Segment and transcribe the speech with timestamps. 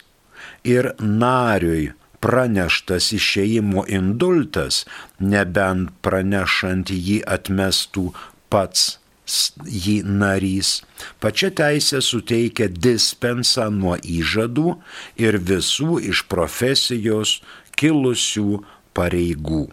[0.65, 1.93] ir nariui
[2.25, 4.84] praneštas išėjimo indultas,
[5.21, 8.04] nebent pranešant jį atmestų
[8.50, 8.99] pats
[9.69, 10.81] jį narys.
[11.20, 14.76] Pačia teisė suteikia dispensą nuo įžadų
[15.20, 17.38] ir visų iš profesijos
[17.78, 18.62] kilusių
[18.97, 19.66] pareigų.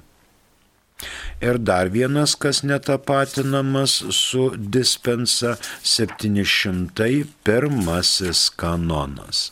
[1.46, 9.52] Ir dar vienas, kas netapatinamas su dispensa 701 kanonas.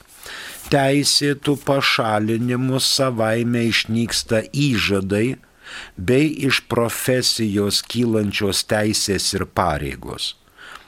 [0.74, 5.28] Teisėtų pašalinimų savaime išnyksta įžadai
[6.10, 10.34] bei iš profesijos kylančios teisės ir pareigos.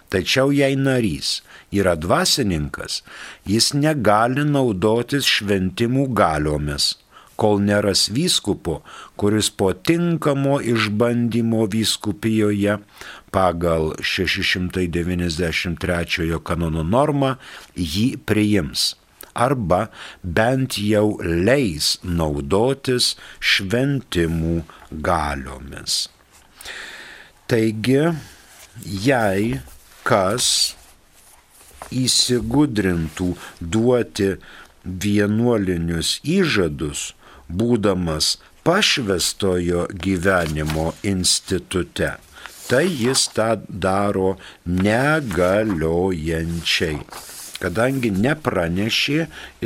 [0.09, 1.43] Tačiau jei narys
[1.75, 3.03] yra dvasininkas,
[3.45, 6.95] jis negali naudotis šventimų galiomis
[7.35, 8.81] kol neras vyskupo,
[9.19, 12.77] kuris po tinkamo išbandymo vyskupijoje
[13.31, 17.35] pagal 693 kanono normą
[17.75, 18.95] jį priims
[19.35, 19.87] arba
[20.23, 24.63] bent jau leis naudotis šventimų
[25.05, 26.07] galiomis.
[27.51, 28.01] Taigi,
[29.05, 29.59] jei
[30.07, 30.47] kas
[31.93, 34.35] įsigudrintų duoti
[34.85, 37.13] vienuolinius įžadus,
[37.49, 42.11] būdamas pašvestojo gyvenimo institute,
[42.69, 46.99] tai jis tą daro negaliojančiai,
[47.61, 49.19] kadangi nepranešė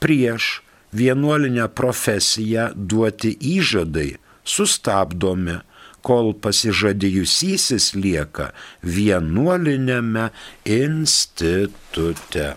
[0.00, 5.60] prieš vienuolinę profesiją duoti įžadai sustabdomi,
[6.02, 8.50] kol pasižadėjusysis lieka
[8.82, 10.30] vienuolinėme
[10.66, 12.48] institute.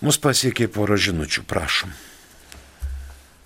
[0.00, 1.92] Mus pasiekė pora žinučių, prašom.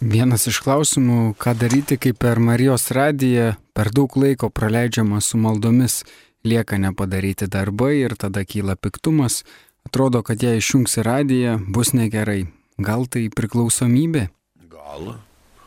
[0.05, 6.02] Vienas iš klausimų, ką daryti, kai per Marijos radiją per daug laiko praleidžiama su maldomis,
[6.44, 9.43] lieka nepadaryti darbai ir tada kyla piktumas,
[9.88, 12.44] atrodo, kad jei išjungsi radiją, bus negerai.
[12.79, 14.29] Gal tai priklausomybė?
[14.70, 15.14] Gal.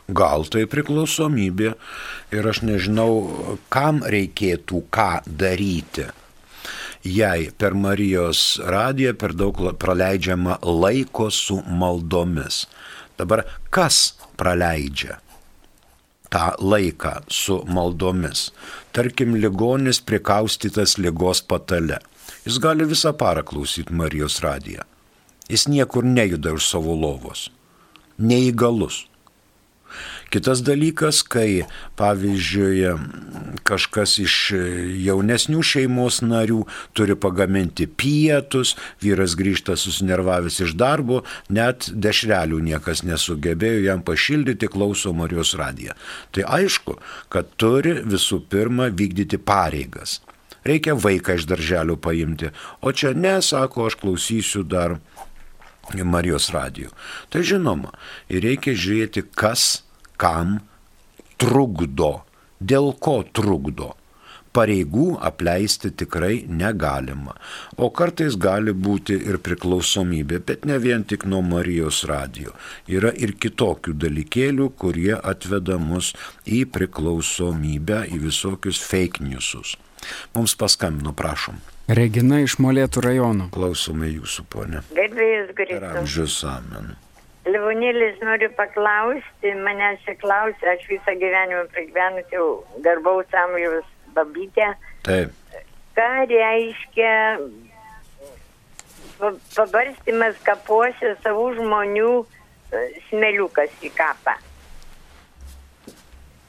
[0.08, 1.74] Gal tai priklausomybė
[2.32, 3.12] ir aš nežinau,
[3.68, 6.06] kam reikėtų ką daryti.
[7.04, 12.64] Jei per Marijos radiją per daug praleidžiama laiko su maldomis.
[13.20, 15.18] Dabar kas praleidžia
[16.32, 18.48] tą laiką su maldomis?
[18.96, 22.00] Tarkim, ligonis prikaustytas lygos patale.
[22.48, 24.88] Jis gali visą parą klausyti Marijos radiją.
[25.52, 27.50] Jis niekur nejuda iš savo lovos.
[28.18, 29.04] Neįgalus.
[30.28, 31.62] Kitas dalykas, kai
[31.96, 32.90] pavyzdžiui
[33.64, 34.34] kažkas iš
[35.06, 43.86] jaunesnių šeimos narių turi pagaminti pietus, vyras grįžta susinervavęs iš darbo, net dešrelių niekas nesugebėjo
[43.86, 45.96] jam pašildyti, klauso Marijos radiją.
[46.36, 46.98] Tai aišku,
[47.32, 50.20] kad turi visų pirma vykdyti pareigas.
[50.68, 52.52] Reikia vaiką iš darželio paimti,
[52.84, 54.98] o čia nesako, aš klausysiu dar
[55.96, 56.92] Marijos radijų.
[57.32, 57.96] Tai žinoma,
[58.28, 59.87] ir reikia žiūrėti, kas
[60.20, 60.58] kam
[61.38, 62.18] trukdo,
[62.60, 63.94] dėl ko trukdo.
[64.56, 67.34] Pareigų apleisti tikrai negalima,
[67.76, 72.56] o kartais gali būti ir priklausomybė, bet ne vien tik nuo Marijos radijo.
[72.88, 76.14] Yra ir kitokių dalykėlių, kurie atveda mus
[76.48, 79.76] į priklausomybę, į visokius fake newsus.
[80.34, 81.60] Mums paskambino, prašom.
[81.88, 83.50] Regina iš Molėtų rajono.
[83.52, 84.82] Klausome jūsų, ponė.
[84.96, 85.76] Gerbėjas Kristus.
[85.76, 86.96] Ir amžius amen.
[87.48, 92.48] Livonėlis noriu paklausti, manęs čia klausia, aš visą gyvenimą pragyvenus jau
[92.84, 93.86] garbaus amžiaus
[94.16, 94.72] babytę.
[95.06, 95.32] Taip.
[95.96, 97.14] Ką reiškia
[99.56, 104.36] pabarstimas kapuose savų žmonių e, smeliukas į kapą?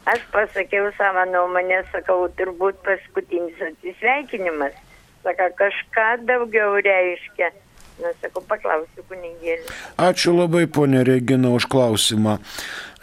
[0.10, 4.78] Aš pasakiau savo nuomonę, sakau, turbūt paskutinis atsisveikinimas.
[5.24, 7.52] Saka, kažką daugiau reiškia.
[8.00, 9.66] Na, sakau, paklausiu kunigėlį.
[10.00, 12.38] Ačiū labai, ponė Regina, už klausimą.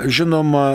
[0.00, 0.66] Žinoma,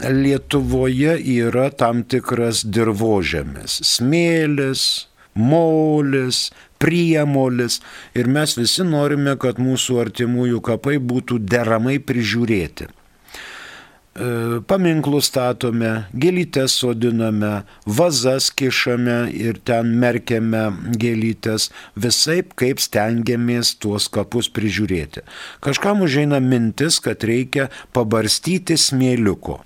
[0.00, 6.50] Lietuvoje yra tam tikras dirbožėmis- smėlis, molis,
[6.80, 7.80] priemolis
[8.14, 12.88] ir mes visi norime, kad mūsų artimųjų kapai būtų deramai prižiūrėti.
[14.10, 20.64] E, paminklus statome, gėlytės sodiname, vazas kišame ir ten merkiame
[20.98, 25.22] gėlytės, visai kaip stengiamės tuos kapus prižiūrėti.
[25.62, 29.60] Kažkam užeina mintis, kad reikia pabarstyti smėliuko.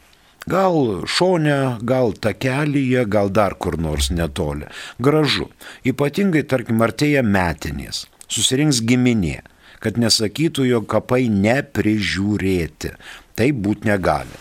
[0.45, 4.69] Gal šonę, gal takelyje, gal dar kur nors netoli.
[5.01, 5.49] Gražu.
[5.89, 8.05] Ypatingai, tarkim, artėja metinės.
[8.29, 9.41] Susirinks giminė
[9.85, 12.95] kad nesakytų, jog kapai neprižiūrėti.
[13.35, 14.33] Tai būt negali.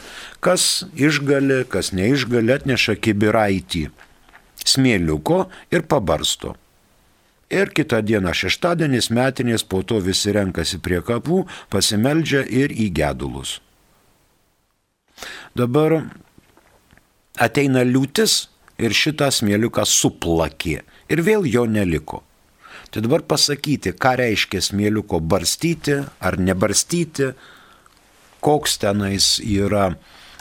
[0.43, 3.87] Kas išgali, kas neišgali, atneša kibiraitį
[4.63, 6.55] smėliuko ir pabarsto.
[7.53, 13.59] Ir kitą dieną šeštadienis metinės po to visi renkasi prie kapų, pasimeldžia ir į gedulus.
[15.53, 15.99] Dabar
[17.37, 18.47] ateina liūtis
[18.81, 20.79] ir šitą smėliuką suplakė
[21.13, 22.23] ir vėl jo neliko.
[22.93, 27.31] Tai dabar pasakyti, ką reiškia smėliuko barstyti ar nebarstyti,
[28.45, 29.95] koks tenais yra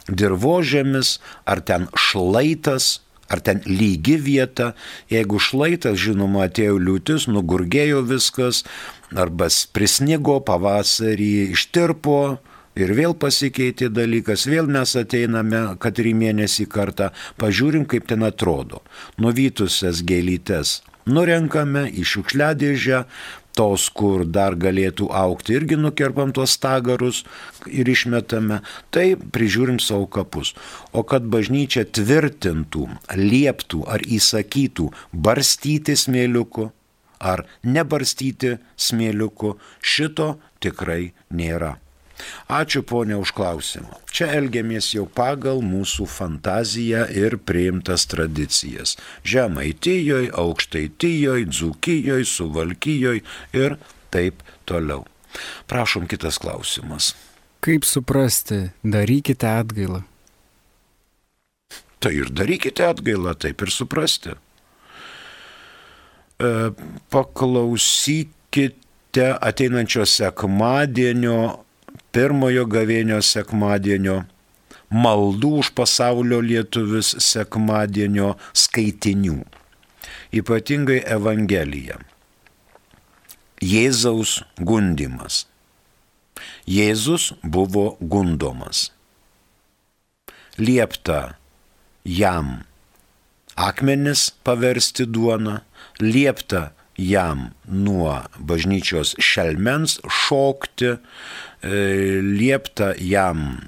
[0.05, 1.15] dirbožėmis,
[1.49, 2.99] ar ten šlaitas,
[3.33, 4.75] ar ten lygi vieta.
[5.09, 8.67] Jeigu šlaitas, žinoma, atėjo liūtis, nugurgėjo viskas,
[9.17, 12.23] arba prisnigo, pavasarį ištirpo,
[12.73, 18.81] Ir vėl pasikeitė dalykas, vėl mes ateiname, kad ir mėnesį kartą, pažiūrim, kaip ten atrodo.
[19.21, 23.05] Nuvytusias gėlytes nurenkame į šiukšliadėžę,
[23.57, 27.23] tos, kur dar galėtų aukti, irgi nukerpam tuos stagarus
[27.69, 30.55] ir išmetame, tai prižiūrim savo kapus.
[30.93, 36.71] O kad bažnyčia tvirtintų, lieptų ar įsakytų barstyti smėliuku
[37.23, 41.77] ar nebarstyti smėliuku, šito tikrai nėra.
[42.53, 43.99] Ačiū ponė už klausimą.
[44.13, 48.97] Čia elgiamės jau pagal mūsų fantaziją ir priimtas tradicijas.
[49.25, 53.25] Žemaitijoje, aukštaitijoje, dzūkijoje, suvalkijoje
[53.57, 53.79] ir
[54.13, 55.07] taip toliau.
[55.67, 57.15] Prašom kitas klausimas.
[57.63, 60.03] Kaip suprasti, darykite atgailą?
[62.03, 64.35] Tai ir darykite atgailą, taip ir suprasti.
[66.43, 66.51] E,
[67.15, 71.63] paklausykite ateinančio sekmadienio
[72.13, 74.23] pirmojo gavėnio sekmadienio,
[74.93, 79.41] maldų už pasaulio lietuvius sekmadienio skaitinių,
[80.41, 82.01] ypatingai Evangelija.
[83.63, 85.47] Jėzaus gundimas.
[86.67, 88.91] Jėzus buvo gundomas.
[90.59, 91.37] Liepta
[92.05, 92.63] jam
[93.57, 95.61] akmenis paversti duoną,
[96.01, 100.97] liepta jam nuo bažnyčios šelmens šokti,
[101.63, 103.61] liepta jam,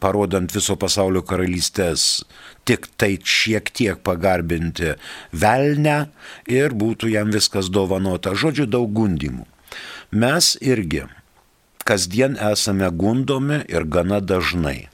[0.00, 2.24] parodant viso pasaulio karalystės,
[2.64, 4.94] tik tai šiek tiek pagarbinti
[5.32, 5.98] velnę
[6.50, 8.34] ir būtų jam viskas dovanota.
[8.38, 9.44] Žodžiu, daug gundimų.
[10.14, 11.04] Mes irgi
[11.84, 14.88] kasdien esame gundomi ir gana dažnai.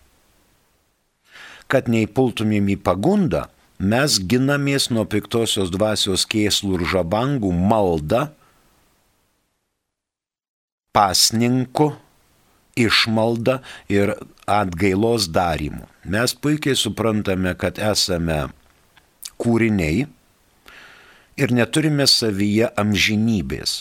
[1.71, 3.47] Kad neįpultumėm į pagundą,
[3.79, 8.27] mes ginamės nuo piktosios dvasios kėslų ir žabangų maldą,
[10.91, 11.93] pasninku,
[12.87, 13.61] išmalda
[13.93, 14.15] ir
[14.51, 15.87] atgailos darymu.
[16.05, 18.49] Mes puikiai suprantame, kad esame
[19.41, 20.09] kūriniai
[21.41, 23.81] ir neturime savyje amžinybės.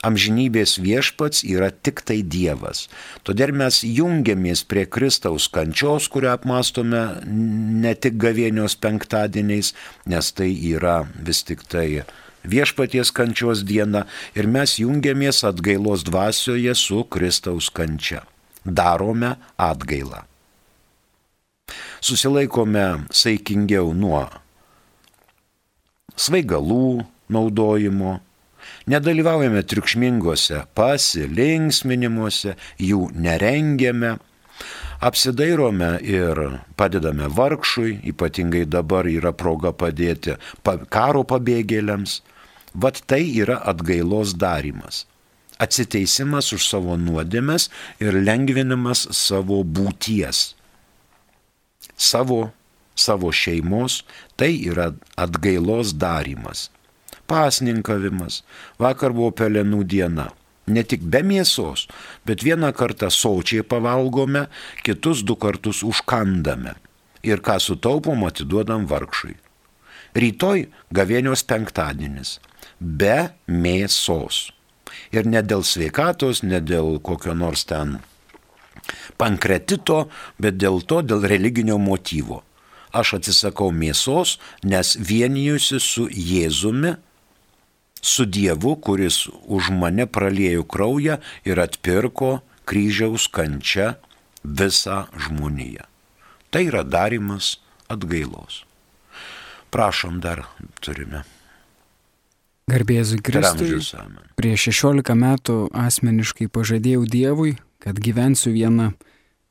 [0.00, 2.86] Amžinybės viešpats yra tik tai Dievas.
[3.20, 9.74] Todėl mes jungiamės prie Kristaus kančios, kurią apmastome ne tik gavėnios penktadieniais,
[10.08, 12.00] nes tai yra vis tik tai
[12.44, 18.24] viešpaties kančios diena ir mes jungiamės atgailos dvasioje su Kristaus kančia.
[18.64, 20.24] Darome atgailą.
[22.00, 24.24] Susilaikome saikingiau nuo
[26.20, 28.18] svaigalų naudojimo,
[28.90, 34.16] nedalyvaujame triukšmingose pasilinksminimuose, jų nerengiame
[35.00, 36.40] apsidairome ir
[36.76, 40.36] padedame vargšui, ypatingai dabar yra proga padėti
[40.92, 42.20] karo pabėgėliams.
[42.74, 45.06] Vat tai yra atgailos darimas.
[45.60, 47.68] Atsiteisimas už savo nuodėmes
[48.00, 50.54] ir lengvinimas savo būties.
[51.96, 52.50] Savo,
[52.96, 54.02] savo šeimos,
[54.36, 56.70] tai yra atgailos darimas.
[57.28, 58.42] Pasninkavimas.
[58.80, 60.30] Vakar buvo pelenų diena
[60.70, 61.86] ne tik be mėsos,
[62.26, 64.46] bet vieną kartą sočiai pavalgome,
[64.86, 66.76] kitus du kartus užkandame.
[67.26, 69.34] Ir ką sutaupom, atiduodam vargšui.
[70.16, 72.38] Rytoj gavėnios penktadienis.
[72.80, 74.50] Be mėsos.
[75.12, 77.98] Ir ne dėl sveikatos, ne dėl kokio nors ten
[79.20, 80.08] pankretito,
[80.40, 82.42] bet dėl to, dėl religinio motyvo.
[82.90, 86.96] Aš atsisakau mėsos, nes vienijusi su Jėzumi
[88.02, 93.94] su Dievu, kuris už mane pralėjo kraują ir atpirko kryžiaus kančia
[94.42, 95.84] visą žmoniją.
[96.50, 97.58] Tai yra darimas
[97.92, 98.64] atgailos.
[99.70, 100.48] Prašom, dar
[100.82, 101.22] turime.
[102.70, 103.80] Garbėzui Kristui.
[104.38, 108.92] Prieš 16 metų asmeniškai pažadėjau Dievui, kad gyvensiu viena.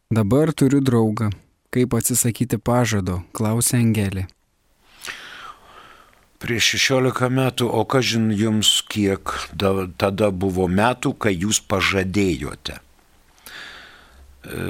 [0.09, 1.29] Dabar turiu draugą.
[1.69, 4.25] Kaip atsisakyti pažado, klausė Angelė
[6.39, 12.79] prieš 16 metų, o ką žin jums, kiek da, tada buvo metų, kai jūs pažadėjote.
[12.79, 14.61] E,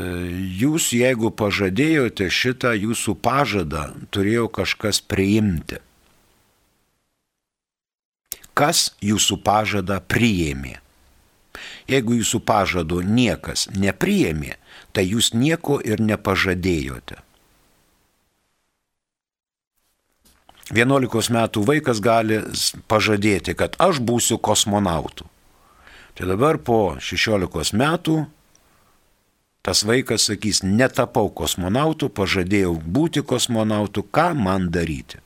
[0.59, 5.79] jūs, jeigu pažadėjote šitą jūsų pažadą, turėjo kažkas priimti.
[8.59, 10.75] Kas jūsų pažadą priėmė?
[11.89, 14.57] Jeigu jūsų pažado niekas nepriėmė,
[14.93, 17.21] tai jūs nieko ir nepažadėjote.
[20.69, 22.43] 11 metų vaikas gali
[22.91, 25.25] pažadėti, kad aš būsiu kosmonautu.
[26.13, 28.19] Tai dabar po 16 metų
[29.65, 35.19] tas vaikas sakys, netapau kosmonautu, pažadėjau būti kosmonautu, ką man daryti.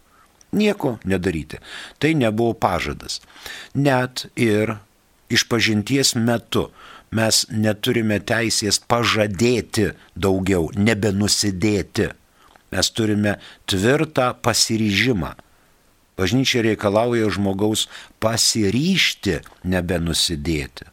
[0.53, 1.59] Nieko nedaryti.
[1.99, 3.19] Tai nebuvo pažadas.
[3.73, 4.77] Net ir
[5.33, 6.69] išpažinties metu
[7.13, 12.11] mes neturime teisės pažadėti daugiau, nebenusidėti.
[12.73, 13.37] Mes turime
[13.69, 15.35] tvirtą pasiryžimą.
[16.17, 17.87] Bažnyčia reikalauja žmogaus
[18.21, 20.92] pasiryšti nebenusidėti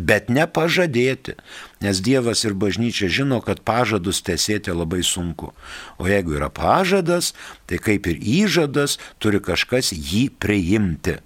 [0.00, 1.36] bet nepažadėti,
[1.84, 5.52] nes Dievas ir bažnyčia žino, kad pažadus tesėti labai sunku.
[6.00, 7.34] O jeigu yra pažadas,
[7.68, 11.20] tai kaip ir įžadas, turi kažkas jį priimti.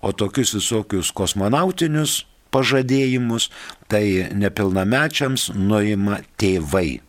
[0.00, 3.50] O tokius visokius kosmonautinius pažadėjimus,
[3.90, 7.05] tai nepilnamečiams nuima tėvai.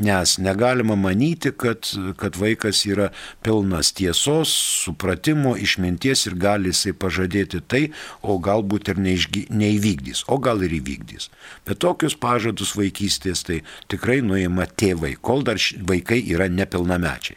[0.00, 1.84] Nes negalima manyti, kad,
[2.16, 3.10] kad vaikas yra
[3.44, 4.48] pilnas tiesos,
[4.84, 7.82] supratimo, išminties ir gali jisai pažadėti tai,
[8.24, 11.28] o galbūt ir neišgy, neįvykdys, o gal ir įvykdys.
[11.68, 13.58] Bet tokius pažadus vaikystės tai
[13.92, 17.36] tikrai nuima tėvai, kol dar vaikai yra nepilnamečiai.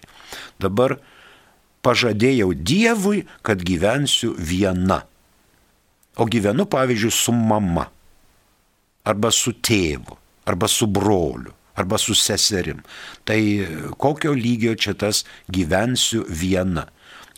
[0.63, 0.95] Dabar
[1.83, 5.01] pažadėjau Dievui, kad gyvensiu viena.
[6.15, 7.89] O gyvenu, pavyzdžiui, su mama,
[9.03, 10.15] arba su tėvu,
[10.47, 12.83] arba su broliu arba su seserim.
[13.25, 13.39] Tai
[13.97, 16.89] kokio lygio čia tas gyvensiu viena.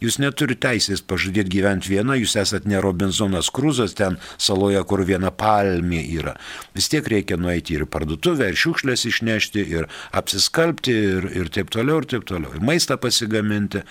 [0.04, 5.32] Jūs neturite teisės pažadėti gyventi viena, jūs esat ne Robinsonas Kruzas ten saloje, kur viena
[5.32, 6.34] palmė yra.
[6.76, 12.02] Vis tiek reikia nueiti ir parduotuvę, ir šiukšlės išnešti, ir apsiskalbti, ir, ir taip toliau,
[12.04, 12.52] ir taip toliau.
[12.58, 13.86] Ir maistą pasigaminti.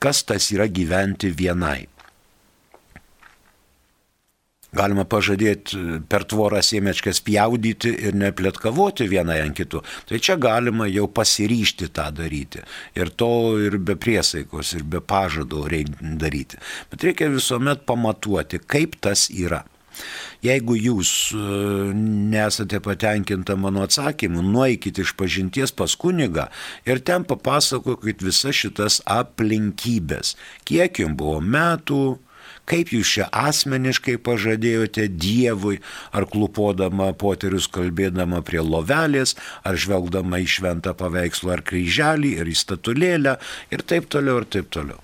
[0.00, 1.88] Kas tas yra gyventi vienai?
[4.76, 9.82] Galima pažadėti per tvorą siemečkas pjaudyti ir neplėtkavoti vienai ant kitų.
[10.06, 12.62] Tai čia galima jau pasiryšti tą daryti.
[12.94, 16.60] Ir to ir be priesaikos, ir be pažado reikia daryti.
[16.92, 19.64] Bet reikia visuomet pamatuoti, kaip tas yra.
[20.40, 21.40] Jeigu jūs e,
[22.32, 26.46] nesate patenkinta mano atsakymu, nueikite iš pažinties pas kunigą
[26.88, 30.36] ir ten papasakokit visas šitas aplinkybės.
[30.68, 32.00] Kiek jums buvo metų,
[32.70, 35.80] Kaip jūs čia asmeniškai pažadėjote Dievui,
[36.14, 39.34] ar klupodama poterius kalbėdama prie lovelės,
[39.66, 43.38] ar žvelgdama į šventą paveikslą ar kryželį, ir į statulėlę,
[43.74, 45.02] ir taip toliau, ir taip toliau.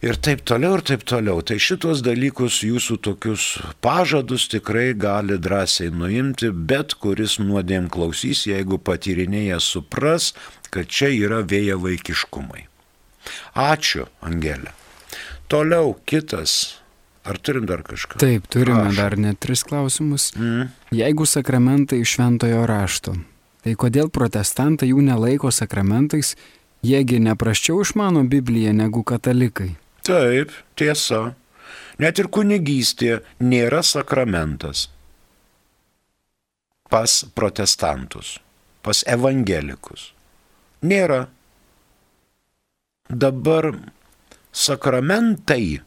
[0.00, 1.42] Ir taip toliau, ir taip toliau.
[1.44, 3.50] Tai šitos dalykus, jūsų tokius
[3.84, 10.32] pažadus tikrai gali drąsiai nuimti, bet kuris nuodėm klausys, jeigu patyrinėja supras,
[10.72, 12.64] kad čia yra vėja vaikiškumai.
[13.52, 14.72] Ačiū, Angelė.
[15.50, 16.78] Toliau kitas.
[17.26, 18.16] Ar turim dar kažką?
[18.22, 18.96] Taip, turime Prašau.
[18.96, 20.30] dar net tris klausimus.
[20.36, 20.70] Mm.
[20.94, 23.16] Jeigu sakramentai iš šventojo rašto,
[23.60, 26.36] tai kodėl protestantai jų nelaiko sakramentais,
[26.86, 29.74] jiegi nepraščiau išmano Bibliją negu katalikai?
[30.06, 31.34] Taip, tiesa.
[32.00, 34.86] Net ir kunigystė nėra sakramentas.
[36.88, 38.38] Pas protestantus,
[38.82, 40.12] pas evangelikus.
[40.80, 41.26] Nėra.
[43.10, 43.74] Dabar
[44.52, 45.80] sakramentai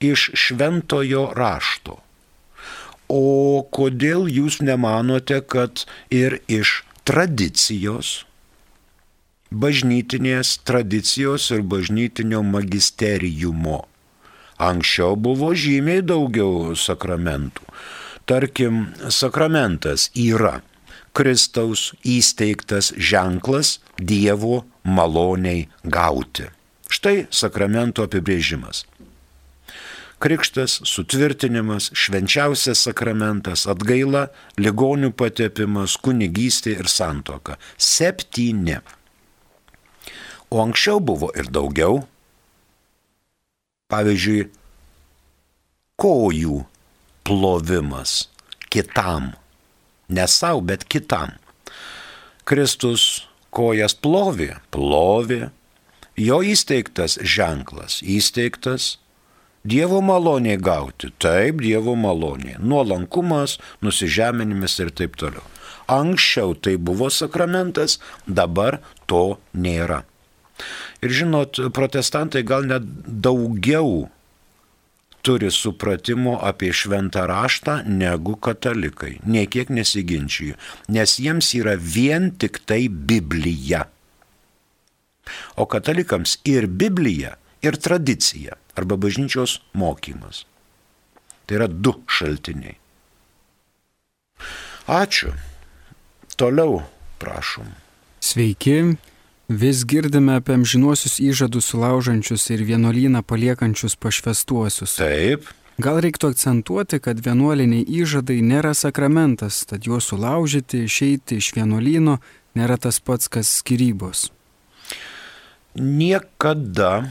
[0.00, 2.00] iš šventojo rašto.
[3.08, 8.24] O kodėl jūs nemanote, kad ir iš tradicijos,
[9.52, 13.84] bažnytinės tradicijos ir bažnytinio magisterijumo.
[14.58, 17.66] Anksčiau buvo žymiai daugiau sakramentų.
[18.24, 20.62] Tarkim, sakramentas yra
[21.14, 26.48] Kristaus įsteigtas ženklas Dievo maloniai gauti.
[27.04, 28.86] Štai sakramento apibrėžimas.
[30.24, 37.58] Krikštas, sutvirtinimas, švenčiausias sakramentas, atgaila, ligonių patepimas, kunigystė ir santoka.
[37.76, 38.78] Septyni.
[40.48, 41.98] O anksčiau buvo ir daugiau.
[43.92, 44.46] Pavyzdžiui,
[46.00, 46.62] kojų
[47.28, 48.14] plovimas
[48.72, 49.34] kitam.
[50.08, 51.36] Ne savo, bet kitam.
[52.48, 55.50] Kristus kojas plovė, plovė,
[56.16, 58.98] jo įsteigtas ženklas, įsteigtas
[59.64, 65.40] Dievo malonė gauti, taip, Dievo malonė, nuolankumas, nusižeminimas ir taip toliau.
[65.88, 67.96] Anksčiau tai buvo sakramentas,
[68.28, 70.02] dabar to nėra.
[71.00, 74.10] Ir žinot, protestantai gal net daugiau
[75.24, 79.16] turi supratimo apie šventą raštą negu katalikai.
[79.24, 80.60] Niekiek nesiginčiju,
[80.92, 83.86] nes jiems yra vien tik tai Biblija.
[85.56, 90.44] O katalikams ir Biblija, ir tradicija arba bažnyčios mokymas.
[91.46, 92.76] Tai yra du šaltiniai.
[94.88, 95.32] Ačiū.
[96.36, 96.82] Toliau
[97.18, 97.68] prašom.
[98.20, 98.96] Sveiki.
[99.48, 104.96] Vis girdime apie amžinuosius įžadus sulaužančius ir vienuolyną paliekančius pašvestuosius.
[104.96, 105.50] Taip.
[105.84, 112.20] Gal reiktų akcentuoti, kad vienuoliniai įžadai nėra sakramentas, tad juos sulaužyti, išeiti iš vienuolyno
[112.56, 114.30] nėra tas pats, kas skirybos
[115.74, 117.04] niekada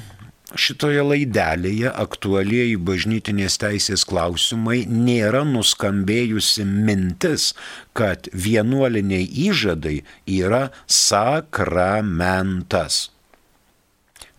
[0.55, 7.53] šitoje laidelėje aktualieji bažnytinės teisės klausimai nėra nuskambėjusi mintis,
[7.97, 13.09] kad vienuoliniai įžadai yra sakramentas.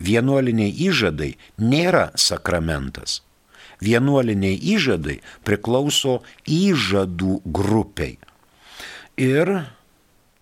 [0.05, 3.23] Vienuoliniai įžadai nėra sakramentas.
[3.85, 8.19] Vienuoliniai įžadai priklauso įžadų grupiai.
[9.19, 9.51] Ir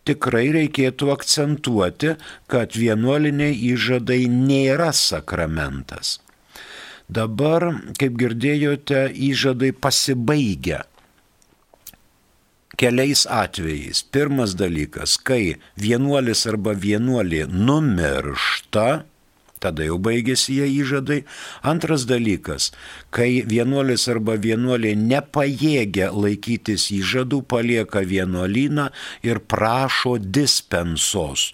[0.09, 2.17] tikrai reikėtų akcentuoti,
[2.51, 6.19] kad vienuoliniai įžadai nėra sakramentas.
[7.13, 7.69] Dabar,
[8.01, 10.87] kaip girdėjote, įžadai pasibaigia
[12.83, 14.03] keliais atvejais.
[14.03, 19.05] Pirmas dalykas, kai vienuolis arba vienuolė numiršta,
[19.63, 21.21] tada jau baigėsi jie įžadai.
[21.63, 22.71] Antras dalykas,
[23.15, 28.91] kai vienuolis arba vienuolė nepajėgia laikytis įžadų, palieka vienuolyną
[29.27, 31.53] ir prašo dispensos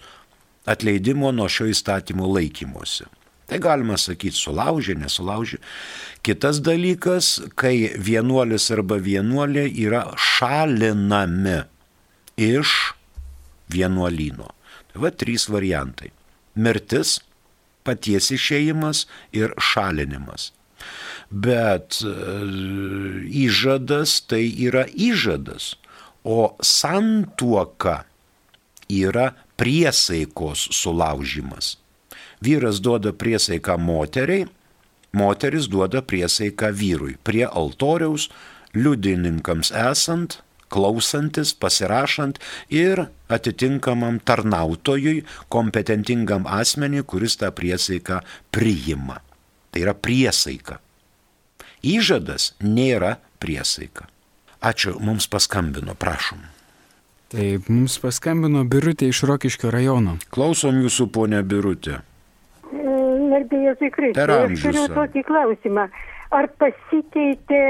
[0.69, 3.07] atleidimo nuo šio įstatymo laikymosi.
[3.49, 5.57] Tai galima sakyti sulaužė, nesulaužė.
[6.25, 11.63] Kitas dalykas, kai vienuolis arba vienuolė yra šalinami
[12.37, 12.75] iš
[13.73, 14.51] vienuolyno.
[14.91, 16.11] Tai va trys variantai.
[16.61, 17.17] Mirtis,
[17.89, 20.51] paties išėjimas ir šalinimas.
[21.29, 22.13] Bet e,
[23.43, 25.73] įžadas tai yra įžadas,
[26.23, 28.03] o santuoka
[28.89, 31.77] yra priesaikos sulaužimas.
[32.41, 34.47] Vyras duoda priesaiką moteriai,
[35.13, 38.29] moteris duoda priesaiką vyrui prie altoriaus,
[38.73, 42.39] liudininkams esant, klausantis, pasirašant
[42.73, 48.21] ir atitinkamam tarnautojui, kompetentingam asmeniui, kuris tą priesaiką
[48.53, 49.19] priima.
[49.69, 50.79] Tai yra priesaika.
[51.85, 54.09] Įžadas nėra priesaika.
[54.59, 56.41] Ačiū, mums paskambino, prašom.
[57.29, 60.17] Taip, mums paskambino Birutė iš Rokiškio rajono.
[60.33, 61.99] Klausom jūsų, ponia Birutė.
[63.29, 64.09] Garbėjai Zikrai.
[64.17, 65.85] Per Aš turiu tokį klausimą.
[66.35, 67.61] Ar pasikeitė,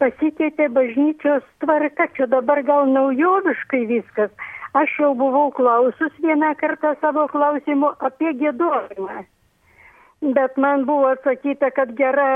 [0.00, 2.08] pasikeitė bažnyčios tvarka?
[2.16, 4.32] Čia dabar gal naujoviškai viskas.
[4.78, 9.24] Aš jau buvau klausus vieną kartą savo klausimu apie gėdojimą.
[10.36, 12.28] Bet man buvo atsakyta, kad gera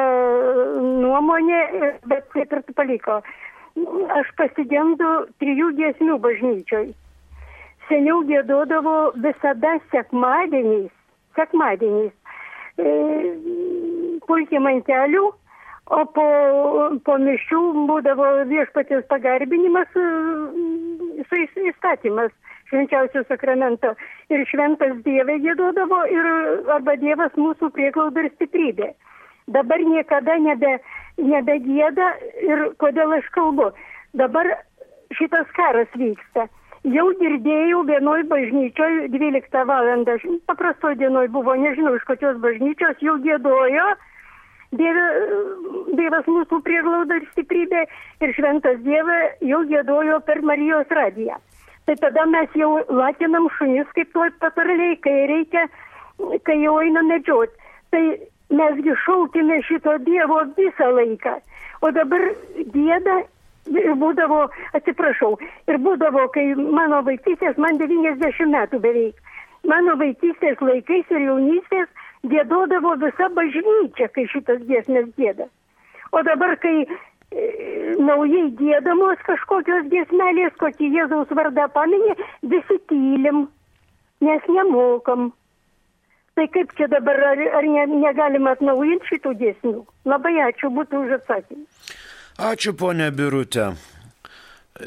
[0.81, 1.61] nuomonė,
[2.09, 3.21] bet taip ir paliko.
[4.19, 5.11] Aš pasigendu
[5.43, 6.89] trijų giesmių bažnyčioj.
[7.89, 10.93] Seniau gėdodavo visada sekmadieniais,
[11.37, 12.15] sekmadieniais.
[12.81, 12.93] E,
[14.27, 15.27] pulkim ant kelių,
[15.87, 16.27] o po,
[17.05, 20.07] po mišių būdavo viešpatės pagarbinimas, e,
[21.29, 22.33] su įs- įstatymas
[22.71, 23.95] švenčiausio sakramento.
[24.33, 26.29] Ir šventas Dievė gėdodavo, ir,
[26.73, 28.95] arba Dievas mūsų prieglauda ir stiprybė.
[29.47, 30.79] Dabar niekada nebe,
[31.21, 32.09] nebegėda
[32.43, 33.71] ir kodėl aš kalbu.
[34.15, 34.49] Dabar
[35.13, 36.49] šitas karas vyksta.
[36.85, 40.19] Jau girdėjau vienoj bažnyčioj 12 valandą,
[40.49, 43.87] paprastoj dienoj buvo, nežinau iš kokios bažnyčios, jau gėdojo,
[44.79, 45.05] Dieve,
[45.99, 47.85] Dievas mūsų prieglauda ir stiprybė
[48.25, 51.39] ir šventas Dievas jau gėdojo per Marijos radiją.
[51.85, 55.67] Tai tada mes jau lakinam šunis kaip toj patarliai, kai reikia,
[56.49, 57.53] kai jau eina medžiot.
[57.93, 58.03] Tai
[58.51, 61.37] mesgi šaukime šito Dievo visą laiką.
[61.85, 62.25] O dabar
[62.73, 63.21] gėda
[63.73, 65.35] ir būdavo, atsiprašau,
[65.69, 69.21] ir būdavo, kai mano vaikystės, man 90 metų beveik,
[69.69, 71.89] mano vaikystės laikais ir jaunystės
[72.31, 75.49] gėdodavo visa bažnyčia, kai šitas giesmės gėda.
[76.15, 76.89] O dabar, kai e,
[77.99, 83.47] naujai gėdamos kažkokios giesmelės, kokį Jėzaus vardą paminė, visi tylim,
[84.25, 85.33] nes nemokam.
[86.35, 89.81] Tai kaip čia dabar, ar, ar ne, negalima atnaujinti šitų giesmių?
[90.11, 91.67] Labai ačiū būtų už atsakymą.
[92.51, 93.75] Ačiū, ponia Birutė.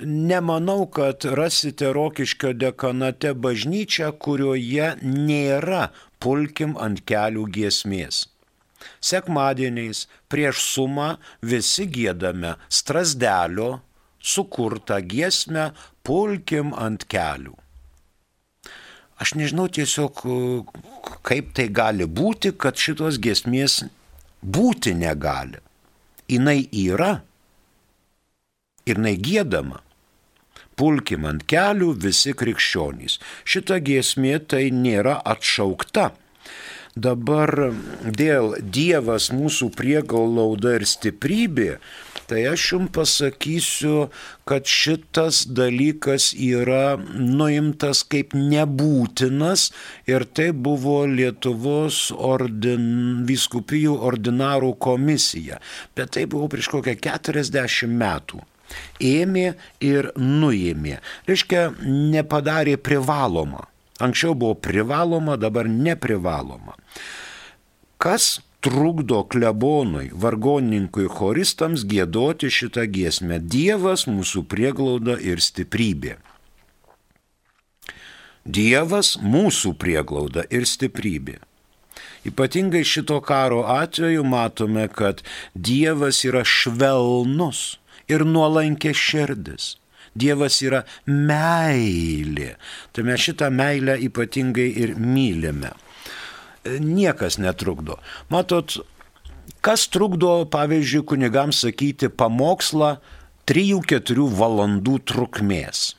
[0.04, 5.86] Nemanau, kad rasite Rokiškio dekanate bažnyčią, kurioje nėra
[6.24, 8.26] pulkim ant kelių giesmės.
[9.02, 13.80] Sekmadieniais prieš sumą visi gėdame strasdelio
[14.22, 15.72] sukurtą giesmę
[16.06, 17.56] pulkim ant kelių.
[19.18, 20.22] Aš nežinau tiesiog,
[21.26, 23.82] kaip tai gali būti, kad šitos giesmės
[24.46, 25.58] būti negali.
[26.30, 27.12] Jis yra
[28.86, 29.82] ir jinai gėdama.
[30.78, 33.18] Pulkim ant kelių visi krikščionys.
[33.44, 36.12] Šita giesmė tai nėra atšaukta.
[36.98, 37.52] Dabar
[38.02, 41.76] dėl Dievas mūsų priegalauda ir stiprybė,
[42.30, 44.08] tai aš jums pasakysiu,
[44.50, 49.70] kad šitas dalykas yra nuimtas kaip nebūtinas
[50.10, 55.62] ir tai buvo Lietuvos ordin, viskupijų ordinarų komisija.
[55.94, 58.42] Bet tai buvo prieš kokią 40 metų
[59.04, 59.54] ėmė
[59.84, 61.00] ir nuėmė.
[61.30, 61.70] Reiškia,
[62.14, 63.68] nepadarė privaloma.
[64.00, 66.76] Anksčiau buvo privaloma, dabar neprivaloma.
[67.98, 73.40] Kas trukdo klebonui, vargonininkui, choristams gėdoti šitą giesmę?
[73.42, 76.18] Dievas mūsų prieglauda ir stiprybė.
[78.48, 81.42] Dievas mūsų prieglauda ir stiprybė.
[82.28, 85.24] Ypatingai šito karo atveju matome, kad
[85.56, 87.78] Dievas yra švelnus
[88.12, 89.76] ir nuolankė širdis.
[90.18, 92.56] Dievas yra meilė.
[92.92, 95.74] Tai mes šitą meilę ypatingai ir mylime.
[96.66, 98.00] Niekas netrukdo.
[98.34, 98.80] Matot,
[99.62, 102.98] kas trukdo, pavyzdžiui, kunigams sakyti pamokslą
[103.48, 105.94] 3-4 valandų trukmės.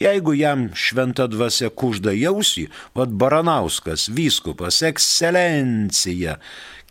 [0.00, 6.38] Jeigu jam šventa dvasia kužda jausį, vad Baranauskas, vyskupas, ekscelencija,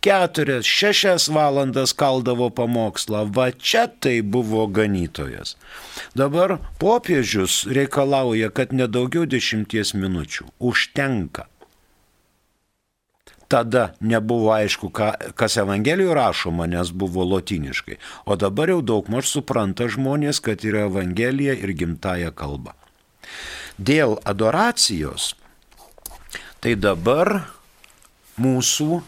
[0.01, 5.55] keturias, šešias valandas kaldavo pamokslą, va čia tai buvo ganytojas.
[6.15, 10.49] Dabar popiežius reikalauja, kad nedaugiau dešimties minučių.
[10.59, 11.47] Užtenka.
[13.49, 17.97] Tada nebuvo aišku, ką, kas Evangelijoje rašoma, nes buvo lotiniškai.
[18.29, 22.77] O dabar jau daug maž supranta žmonės, kad yra Evangelija ir gimtaja kalba.
[23.81, 25.33] Dėl adoracijos,
[26.61, 27.49] tai dabar
[28.37, 29.01] mūsų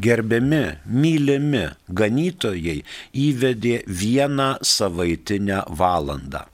[0.00, 2.82] gerbiami, mylimi ganytojai
[3.14, 6.44] įvedė vieną savaitinę valandą.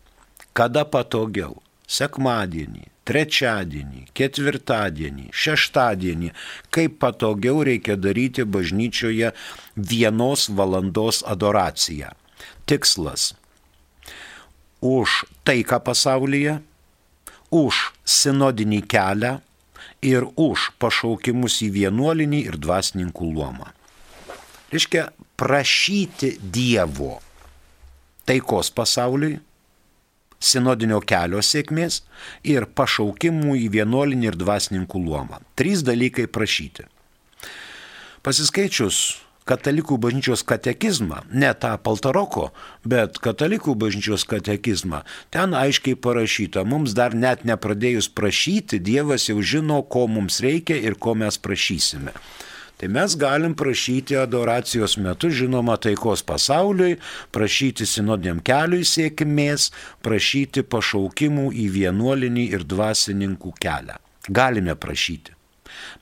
[0.53, 1.59] Kada patogiau?
[1.91, 6.31] Sekmadienį, trečiadienį, ketvirtadienį, šeštadienį,
[6.71, 9.33] kaip patogiau reikia daryti bažnyčioje
[9.75, 12.13] vienos valandos adoraciją.
[12.71, 13.35] Tikslas-
[14.97, 16.61] už taiką pasaulyje,
[17.51, 17.75] už
[18.07, 19.41] sinodinį kelią
[20.03, 23.73] ir už pašaukimus į vienuolinį ir dvasininkų luomą.
[24.71, 25.09] Reiškia
[25.41, 27.19] prašyti Dievo
[28.29, 29.41] taikos pasauliui,
[30.41, 32.01] sinodinio kelio sėkmės
[32.47, 35.41] ir pašaukimų į vienuolinį ir dvasininkų luomą.
[35.59, 36.87] Trys dalykai prašyti.
[38.25, 39.01] Pasiskaičius
[39.49, 42.51] katalikų bažnyčios katekizmą, ne tą Paltaroko,
[42.85, 45.03] bet katalikų bažnyčios katekizmą,
[45.35, 50.99] ten aiškiai parašyta, mums dar net nepradėjus prašyti, Dievas jau žino, ko mums reikia ir
[51.01, 52.15] ko mes prašysime.
[52.81, 56.95] Tai mes galim prašyti adoracijos metu, žinoma, taikos pasauliui,
[57.29, 59.67] prašyti sinodiniam keliui sėkmės,
[60.01, 63.99] prašyti pašaukimų į vienuolinį ir dvasininkų kelią.
[64.33, 65.37] Galime prašyti.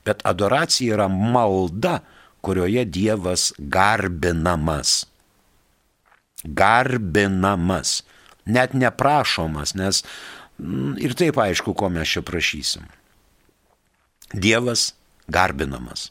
[0.07, 1.97] Bet adoracija yra malda,
[2.41, 5.05] kurioje Dievas garbinamas.
[6.43, 8.03] Garbinamas.
[8.49, 10.01] Net neprašomas, nes
[10.57, 12.87] mm, ir taip aišku, ko mes čia prašysim.
[14.33, 14.93] Dievas
[15.29, 16.09] garbinamas.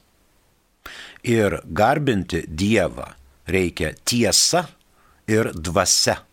[1.27, 3.09] Ir garbinti Dievą
[3.49, 4.69] reikia tiesa
[5.27, 6.28] ir dvasia.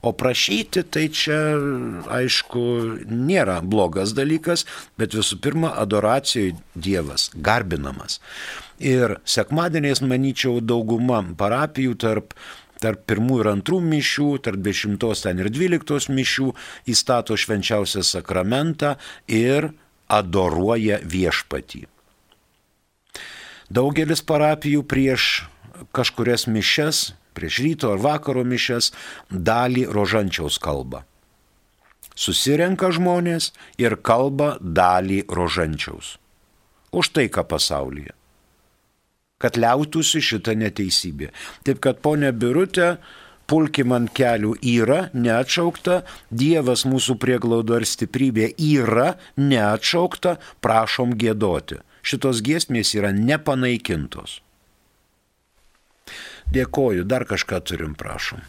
[0.00, 1.38] O prašyti tai čia,
[2.18, 2.62] aišku,
[3.10, 4.64] nėra blogas dalykas,
[5.00, 8.20] bet visų pirma, adoracijoje Dievas garbinamas.
[8.78, 12.38] Ir sekmadieniais, manyčiau, dauguma parapijų tarp
[12.76, 16.50] tarp pirmų ir antrų mišių, tarp dešimtos ten ir dvyliktos mišių
[16.92, 18.98] įstato švenčiausią sakramentą
[19.32, 19.70] ir
[20.12, 21.86] adoruoja viešpatį.
[23.72, 25.46] Daugelis parapijų prieš
[25.96, 28.92] kažkurias mišes prieš ryto ar vakaro mišes
[29.30, 31.04] dalį rožančiaus kalbą.
[32.16, 36.16] Susirenka žmonės ir kalba dalį rožančiaus.
[36.96, 38.14] Už tai, ką pasaulyje.
[39.36, 41.28] Kad liautųsi šitą neteisybę.
[41.60, 42.96] Taip kad ponia Birutė,
[43.44, 45.98] pulkim ant kelių yra neatšaukta,
[46.32, 51.82] Dievas mūsų prieglaudo ir stiprybė yra neatšaukta, prašom gėdoti.
[52.00, 54.40] Šitos giesmės yra nepanaikintos.
[56.54, 58.44] Dėkoju, dar kažką turim, prašom.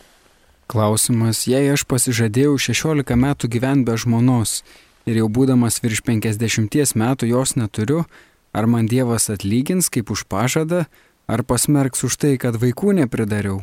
[0.67, 4.61] Klausimas, jei aš pasižadėjau 16 metų gyventi be žmonos
[5.07, 8.03] ir jau būdamas virš 50 metų jos neturiu,
[8.51, 10.85] ar man Dievas atlygins kaip už pažadą,
[11.27, 13.61] ar pasmerks už tai, kad vaikų nepridariau?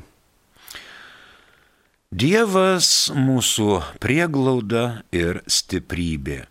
[2.14, 6.44] Dievas mūsų prieglauda ir stiprybė.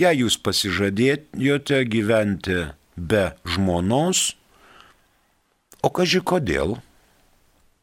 [0.00, 2.60] Jei jūs pasižadėjote gyventi
[2.96, 4.36] be žmonos,
[5.80, 6.78] o kažkai kodėl?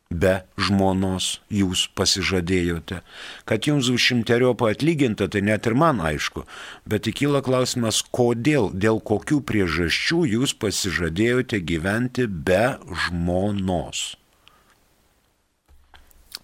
[0.10, 3.02] Be žmonos jūs pasižadėjote.
[3.48, 6.46] Kad jums už šimteriopą atlyginta, tai net ir man aišku.
[6.88, 14.16] Bet įkyla klausimas, kodėl, dėl kokių priežasčių jūs pasižadėjote gyventi be žmonos.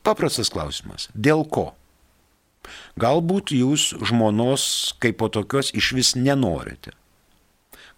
[0.04, 1.08] Paprastas klausimas.
[1.16, 1.72] Dėl ko?
[3.00, 6.96] Galbūt jūs žmonos kaip po tokios iš vis nenorite.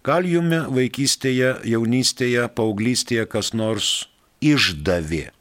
[0.06, 4.06] Gal jumi vaikystėje, jaunystėje, paauglystėje kas nors
[4.38, 5.35] išdavė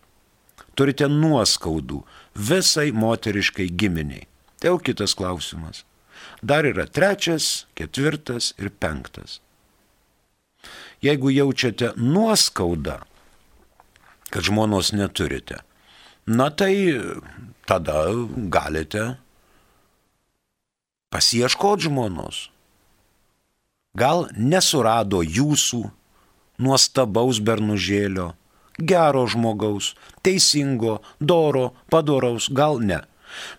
[0.78, 2.02] turite nuoskaudų
[2.36, 4.28] visai moteriškai giminiai.
[4.60, 5.84] Tai jau kitas klausimas.
[6.42, 9.40] Dar yra trečias, ketvirtas ir penktas.
[11.04, 13.02] Jeigu jaučiate nuoskaudą,
[14.32, 15.62] kad žmonos neturite,
[16.26, 16.98] na tai
[17.70, 18.10] tada
[18.50, 19.16] galite
[21.14, 22.50] pasieškoti žmonos.
[23.96, 25.86] Gal nesurado jūsų
[26.60, 28.34] nuostabaus bernužėlio,
[28.78, 33.02] gero žmogaus, teisingo, doro, padoraus, gal ne.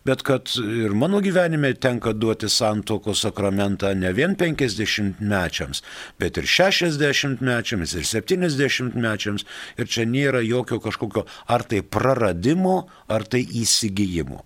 [0.05, 5.83] Bet kad ir mano gyvenime tenka duoti santokos sakramentą ne vien 50 mečiams,
[6.20, 9.44] bet ir 60 mečiams, ir 70 mečiams.
[9.76, 14.44] Ir čia nėra jokio kažkokio ar tai praradimo, ar tai įsigijimo.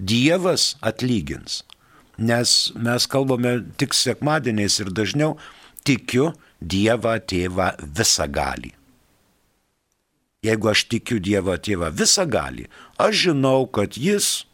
[0.00, 1.62] Dievas atlygins.
[2.18, 5.36] Nes mes kalbame tik sekmadieniais ir dažniau
[5.84, 6.32] tikiu
[6.72, 8.72] Dievą tėvą visą gali.
[10.44, 12.66] Jeigu aš tikiu Dievą tėvą visą gali,
[13.00, 14.44] aš žinau, kad Jis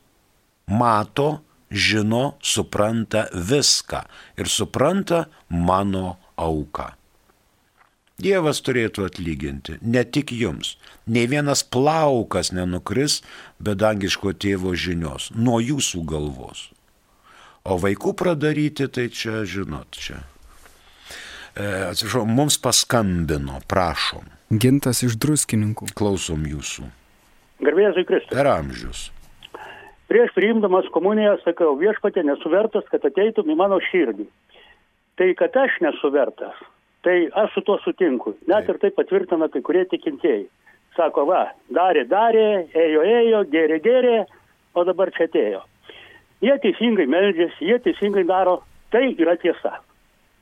[0.71, 4.05] mato, žino, supranta viską
[4.39, 6.91] ir supranta mano auką.
[8.21, 10.75] Dievas turėtų atlyginti ne tik jums.
[11.09, 13.21] Ne vienas plaukas nenukris
[13.59, 16.69] be dangiško tėvo žinios nuo jūsų galvos.
[17.65, 20.21] O vaikų pradaryti, tai čia, žinot, čia.
[21.57, 24.27] E, atsiprašau, mums paskambino, prašom.
[24.51, 25.91] Gintas iš druskininkų.
[25.99, 26.87] Klausom jūsų.
[27.63, 28.37] Garbėzui Kristui.
[28.37, 29.09] Per amžius.
[30.11, 34.27] Prieš priimdamas komuniją sakau, viešpatė nesuvertas, kad ateitum į mano širdį.
[35.21, 36.57] Tai kad aš nesuvertas,
[37.07, 38.35] tai aš su tuo sutinku.
[38.51, 40.49] Net ir tai patvirtina kai kurie tikintieji.
[40.97, 44.17] Sako, va, darė, darė, ėjo, ėjo, gėrė, gėrė,
[44.75, 45.63] o dabar čia atėjo.
[46.43, 49.77] Jie teisingai meldžiasi, jie teisingai daro, tai yra tiesa.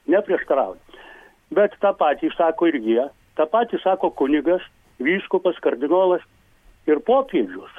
[0.09, 0.88] Neprieštarauja.
[1.55, 3.05] Bet tą patį sako ir jie,
[3.39, 4.65] tą patį sako kunigas,
[5.01, 6.25] vyskupas, kardinolas
[6.89, 7.73] ir popiežius.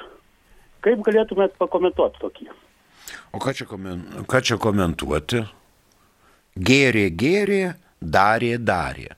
[0.84, 2.48] Kaip galėtumėt pakomentuoti tokį?
[3.36, 5.44] O ką čia, komen, ką čia komentuoti?
[6.56, 7.62] Gėrė, gėrė,
[8.00, 9.14] darė, darė.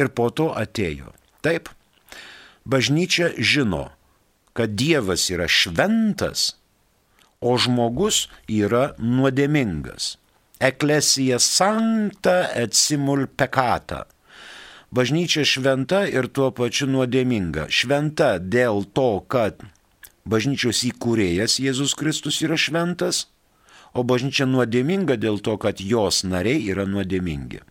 [0.00, 1.12] Ir po to atėjo.
[1.44, 1.68] Taip,
[2.64, 3.90] bažnyčia žino,
[4.56, 6.56] kad Dievas yra šventas,
[7.42, 10.16] o žmogus yra nuodėmingas.
[10.62, 14.04] Eklesija sankta et simul pekata.
[14.94, 17.64] Bažnyčia šventa ir tuo pačiu nuodėminga.
[17.66, 19.64] Šventa dėl to, kad
[20.22, 23.24] bažnyčios įkūrėjas Jėzus Kristus yra šventas,
[23.90, 27.64] o bažnyčia nuodėminga dėl to, kad jos nariai yra nuodėmingi.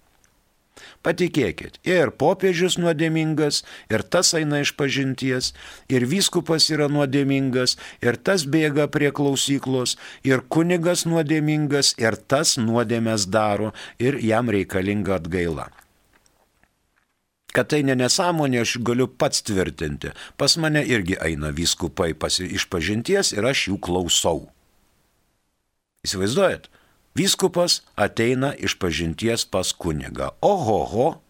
[1.05, 5.51] Patikėkit, ir popiežius nuodėmingas, ir tas eina iš pažinties,
[5.89, 13.27] ir vyskupas yra nuodėmingas, ir tas bėga prie klausyklos, ir kunigas nuodėmingas, ir tas nuodėmės
[13.31, 15.71] daro, ir jam reikalinga atgaila.
[17.51, 20.13] Kad tai ne nesąmonė, aš galiu pats tvirtinti.
[20.39, 24.45] Pas mane irgi eina vyskupai pasi, iš pažinties ir aš jų klausau.
[26.07, 26.69] Įsivaizduojat?
[27.15, 30.31] Vyskupas ateina iš pažinties pas kunigą.
[30.41, 31.21] Ohoho.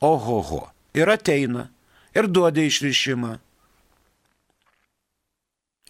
[0.00, 0.70] Ohoho.
[0.94, 1.68] Ir ateina.
[2.14, 3.38] Ir duoda išrišimą.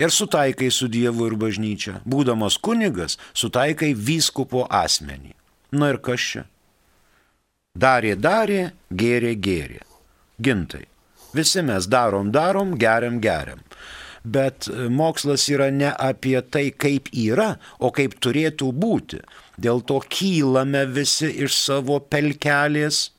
[0.01, 2.01] Ir sutaikai su Dievu ir bažnyčia.
[2.09, 5.35] Būdamas kunigas, sutaikai vyskupo asmenį.
[5.77, 6.47] Na ir kas čia?
[7.77, 9.85] Darė, darė, gėrė, gėrė.
[10.41, 10.87] Gintai.
[11.37, 13.61] Visi mes darom, darom, geriam, geriam
[14.25, 19.23] bet mokslas yra ne apie tai, kaip yra, o kaip turėtų būti.
[19.61, 23.11] Dėl to kylame visi iš savo pelkelės,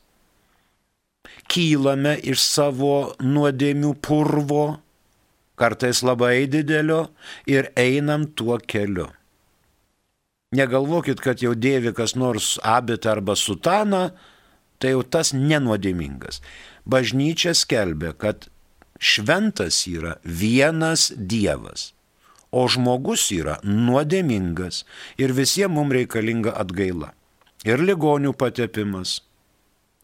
[1.51, 4.65] kylame iš savo nuodėmių purvo,
[5.59, 7.09] kartais labai didelio,
[7.45, 9.09] ir einam tuo keliu.
[10.51, 14.09] Negalvokit, kad jau dėvi kas nors abitą arba sutaną,
[14.81, 16.41] tai jau tas nenuodėmingas.
[16.83, 18.49] Bažnyčia skelbia, kad
[19.01, 21.91] šventas yra vienas Dievas,
[22.53, 24.83] o žmogus yra nuodėmingas
[25.17, 27.11] ir visiems mums reikalinga atgaila.
[27.65, 29.19] Ir ligonių patepimas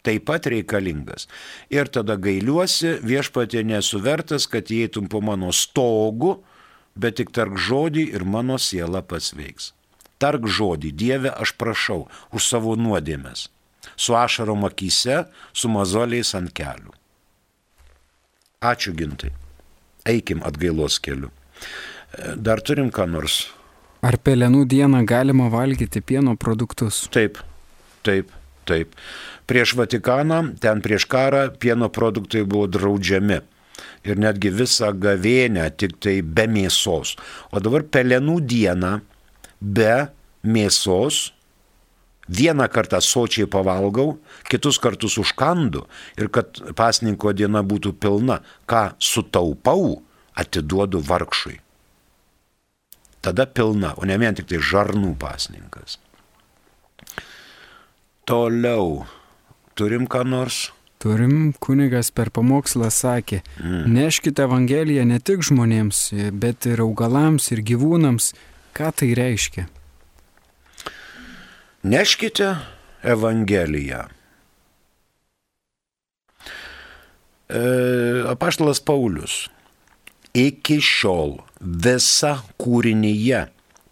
[0.08, 1.28] taip pat reikalingas.
[1.74, 6.38] Ir tada gailiuosi, viešpatė nesuvertas, kad įeitum po mano stogu,
[6.96, 9.74] bet tik tark žodį ir mano siela pasveiks.
[10.18, 13.50] Tark žodį, Dieve, aš prašau už savo nuodėmės.
[13.96, 16.97] Su ašarom akise, su mazoliais ant kelių.
[18.68, 19.32] Ačiū gintai.
[20.08, 21.32] Eikim atgailos keliu.
[22.36, 23.46] Dar turim ką nors.
[24.06, 27.06] Ar pelenų dieną galima valgyti pieno produktus?
[27.14, 27.40] Taip,
[28.06, 28.32] taip,
[28.70, 28.94] taip.
[29.50, 33.40] Prieš Vatikaną, ten prieš karą, pieno produktai buvo draudžiami.
[34.08, 37.16] Ir netgi visą gavėnę tik tai be mėsos.
[37.52, 38.94] O dabar pelenų dieną
[39.62, 40.08] be
[40.48, 41.32] mėsos
[42.28, 44.18] vieną kartą sočiai pavalgau,
[44.50, 45.86] kitus kartus užkandu
[46.18, 50.02] ir kad pasninko diena būtų pilna, ką sutaupau,
[50.38, 51.60] atiduodu vargšui.
[53.22, 55.98] Tada pilna, o ne vien tik tai žarnų pasninkas.
[58.28, 59.06] Toliau.
[59.78, 60.72] Turim ką nors?
[60.98, 63.84] Turim kunigas per pamokslą sakė, mm.
[63.94, 68.32] neškite Evangeliją ne tik žmonėms, bet ir augalams ir gyvūnams.
[68.78, 69.68] Ką tai reiškia?
[71.88, 72.56] Neškite
[73.04, 74.00] Evangeliją.
[77.50, 77.62] E,
[78.28, 79.36] apaštalas Paulius
[80.36, 81.38] iki šiol
[81.86, 83.46] visa kūrinyje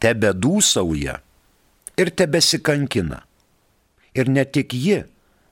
[0.03, 1.15] tebe dūsauja
[1.95, 3.21] ir tebesikankina.
[4.11, 4.99] Ir ne tik ji,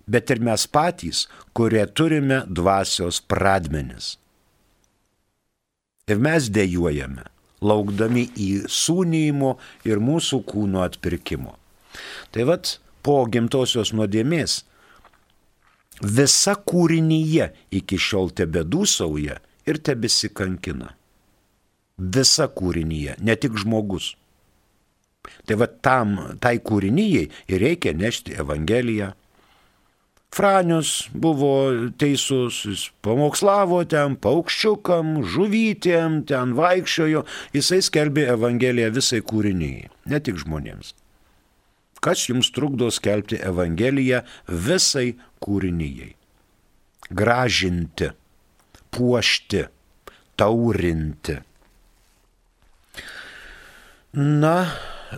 [0.04, 4.18] bet ir mes patys, kurie turime dvasios pradmenis.
[6.12, 7.24] Ir mes dėjojame,
[7.64, 11.63] laukdami į sūnymo ir mūsų kūno atpirkimo.
[12.34, 14.62] Tai vad, po gimtosios nuodėmės
[16.02, 19.40] visa kūrinyje iki šiol tebedūsauja
[19.70, 20.94] ir tebesikankina.
[21.98, 24.14] Visa kūrinyje, ne tik žmogus.
[25.48, 29.14] Tai va tam, tai kūrinyjei ir reikia nešti Evangeliją,
[30.34, 31.50] Franius buvo
[32.02, 37.22] teisus, jis pamokslavo ten paukščiukam, žuvytėm, ten vaikščiojo,
[37.54, 40.96] jisai skelbė Evangeliją visai kūriniai, ne tik žmonėms.
[42.04, 46.12] Kas jums trukdo skelbti Evangeliją visai kūriniai?
[47.14, 48.10] Gražinti,
[48.92, 49.64] puošti,
[50.40, 51.38] taurinti.
[54.14, 54.58] Na,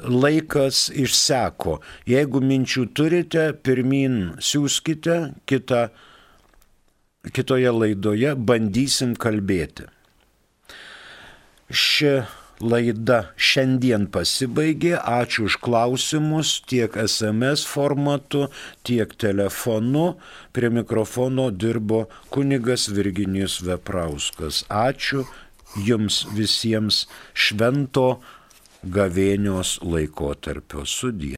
[0.04, 1.80] laikas išseko.
[2.10, 5.18] Jeigu minčių turite, pirmin siūskite,
[5.50, 5.88] kitą,
[7.36, 9.90] kitoje laidoje bandysim kalbėti.
[11.70, 12.20] Ši
[12.62, 14.96] laida šiandien pasibaigė.
[15.00, 18.48] Ačiū už klausimus tiek SMS formatu,
[18.88, 20.16] tiek telefonu.
[20.56, 24.64] Prie mikrofono dirbo kunigas Virginijus Veprauskas.
[24.70, 25.26] Ačiū
[25.76, 28.22] jums visiems švento
[28.86, 31.34] gavėnios laikotarpio sudie.